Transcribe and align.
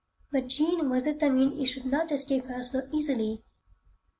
But 0.31 0.47
Jean 0.47 0.89
was 0.89 1.03
determined 1.03 1.59
he 1.59 1.65
should 1.67 1.85
not 1.85 2.11
escape 2.11 2.45
her 2.47 2.63
so 2.63 2.87
easily. 2.91 3.43